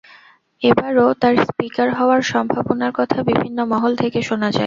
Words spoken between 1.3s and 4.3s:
speaker হওয়ার সম্ভাবনার কথা বিভিন্ন মহল থেকে